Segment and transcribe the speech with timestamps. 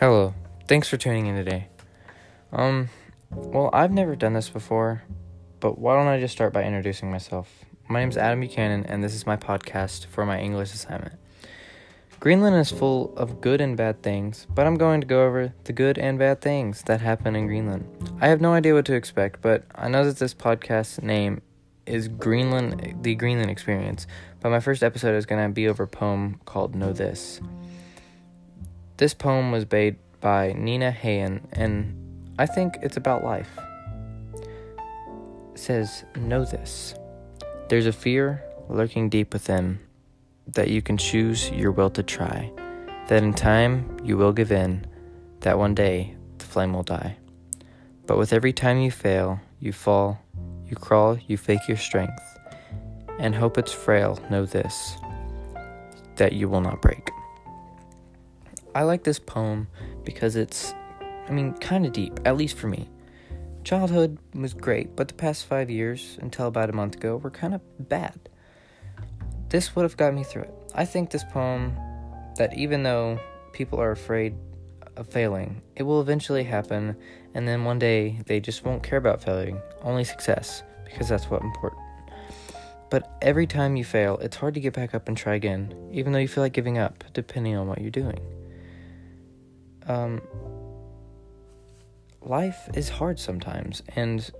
[0.00, 0.32] Hello.
[0.66, 1.68] Thanks for tuning in today.
[2.54, 2.88] Um,
[3.30, 5.02] well, I've never done this before,
[5.60, 7.66] but why don't I just start by introducing myself?
[7.86, 11.16] My name is Adam Buchanan, and this is my podcast for my English assignment.
[12.18, 15.74] Greenland is full of good and bad things, but I'm going to go over the
[15.74, 17.84] good and bad things that happen in Greenland.
[18.22, 21.42] I have no idea what to expect, but I know that this podcast name
[21.84, 24.06] is Greenland, the Greenland Experience,
[24.40, 27.42] but my first episode is going to be over a poem called Know This.
[29.00, 31.96] This poem was made by Nina Heyen, and
[32.38, 33.48] I think it's about life.
[34.34, 36.94] It says, Know this.
[37.70, 39.78] There's a fear lurking deep within
[40.48, 42.52] that you can choose your will to try,
[43.08, 44.84] that in time you will give in,
[45.40, 47.16] that one day the flame will die.
[48.06, 50.20] But with every time you fail, you fall,
[50.66, 52.20] you crawl, you fake your strength,
[53.18, 54.94] and hope it's frail, know this,
[56.16, 57.08] that you will not break.
[58.74, 59.66] I like this poem
[60.04, 60.74] because it's,
[61.28, 62.88] I mean, kind of deep, at least for me.
[63.64, 67.54] Childhood was great, but the past five years, until about a month ago, were kind
[67.54, 68.18] of bad.
[69.48, 70.54] This would have got me through it.
[70.74, 71.76] I think this poem,
[72.36, 73.18] that even though
[73.52, 74.34] people are afraid
[74.96, 76.96] of failing, it will eventually happen,
[77.34, 81.44] and then one day they just won't care about failing, only success, because that's what's
[81.44, 81.82] important.
[82.88, 86.12] But every time you fail, it's hard to get back up and try again, even
[86.12, 88.18] though you feel like giving up, depending on what you're doing
[89.86, 90.20] um,
[92.22, 94.30] life is hard sometimes, and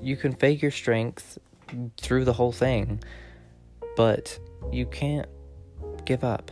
[0.00, 1.38] you can fake your strength
[1.96, 3.02] through the whole thing,
[3.96, 4.38] but
[4.70, 5.28] you can't
[6.04, 6.50] give up.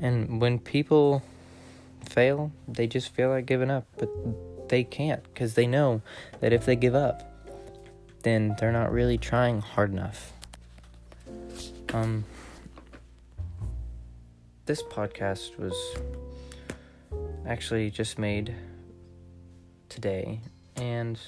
[0.00, 1.22] And when people
[2.08, 4.08] fail, they just feel like giving up, but
[4.68, 6.02] they can't because they know
[6.40, 7.30] that if they give up,
[8.22, 10.32] then they're not really trying hard enough.
[11.92, 12.24] Um,
[14.66, 15.74] this podcast was
[17.46, 18.54] actually just made
[19.88, 20.40] today,
[20.76, 21.18] and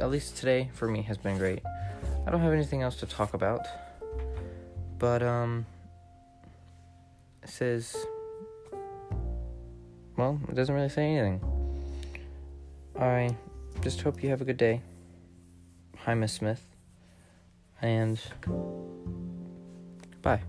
[0.00, 1.62] at least today for me has been great.
[2.26, 3.66] I don't have anything else to talk about,
[4.98, 5.66] but um,
[7.42, 7.96] it says,
[10.16, 11.40] well, it doesn't really say anything.
[12.98, 13.36] I
[13.82, 14.80] just hope you have a good day.
[15.98, 16.62] Hi, Miss Smith,
[17.82, 18.20] and
[20.22, 20.42] bye.